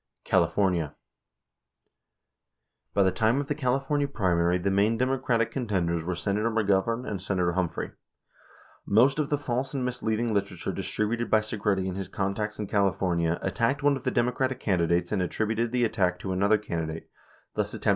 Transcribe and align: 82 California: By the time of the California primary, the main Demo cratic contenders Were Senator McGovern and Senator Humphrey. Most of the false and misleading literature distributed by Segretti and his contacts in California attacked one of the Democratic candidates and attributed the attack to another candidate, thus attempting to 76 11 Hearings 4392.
82 0.25 0.29
California: 0.31 0.95
By 2.95 3.03
the 3.03 3.11
time 3.11 3.39
of 3.39 3.45
the 3.45 3.53
California 3.53 4.07
primary, 4.07 4.57
the 4.57 4.71
main 4.71 4.97
Demo 4.97 5.19
cratic 5.19 5.51
contenders 5.51 6.03
Were 6.03 6.15
Senator 6.15 6.49
McGovern 6.49 7.07
and 7.07 7.21
Senator 7.21 7.51
Humphrey. 7.51 7.91
Most 8.83 9.19
of 9.19 9.29
the 9.29 9.37
false 9.37 9.75
and 9.75 9.85
misleading 9.85 10.33
literature 10.33 10.71
distributed 10.71 11.29
by 11.29 11.41
Segretti 11.41 11.87
and 11.87 11.97
his 11.97 12.07
contacts 12.07 12.57
in 12.57 12.65
California 12.65 13.37
attacked 13.43 13.83
one 13.83 13.95
of 13.95 14.01
the 14.03 14.09
Democratic 14.09 14.59
candidates 14.59 15.11
and 15.11 15.21
attributed 15.21 15.71
the 15.71 15.83
attack 15.85 16.17
to 16.17 16.31
another 16.31 16.57
candidate, 16.57 17.07
thus 17.53 17.67
attempting 17.67 17.67
to 17.67 17.67
76 17.67 17.69
11 17.69 17.69
Hearings 17.69 17.69
4392. 17.69 17.89